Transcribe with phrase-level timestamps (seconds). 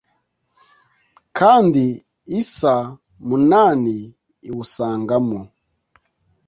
[1.37, 1.85] Kandi
[2.41, 2.85] isaa
[3.27, 3.97] munani
[4.49, 5.39] iwusangamo